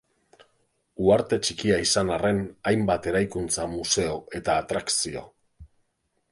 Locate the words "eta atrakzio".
4.41-5.27